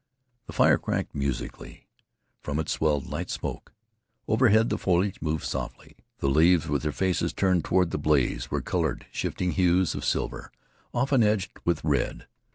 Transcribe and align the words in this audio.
The 0.47 0.53
fire 0.53 0.79
crackled 0.79 1.13
musically. 1.13 1.85
From 2.41 2.57
it 2.57 2.69
swelled 2.69 3.05
light 3.05 3.29
smoke. 3.29 3.71
Overhead 4.27 4.69
the 4.69 4.79
foliage 4.79 5.21
moved 5.21 5.43
softly. 5.43 5.95
The 6.17 6.27
leaves, 6.27 6.67
with 6.67 6.81
their 6.81 6.91
faces 6.91 7.33
turned 7.33 7.63
toward 7.65 7.91
the 7.91 7.99
blaze, 7.99 8.49
were 8.49 8.61
colored 8.61 9.05
shifting 9.11 9.51
hues 9.51 9.93
of 9.93 10.03
silver, 10.03 10.51
often 10.91 11.21
edged 11.21 11.51
with 11.65 11.83
red. 11.83 12.25